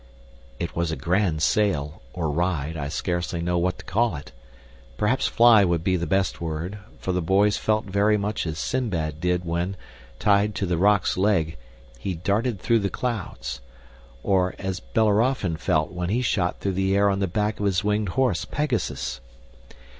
[0.57, 4.31] It was a grand sail, or ride, I scarcely know which to call it;
[4.97, 9.19] perhaps FLY would be the best word, for the boys felt very much as Sinbad
[9.21, 9.75] did when,
[10.17, 11.55] tied to the roc's leg,
[11.99, 13.61] he darted through the clouds;
[14.23, 17.83] or as Bellerophon felt when he shot through the air on the back of his
[17.83, 19.19] winged horse Pegasus.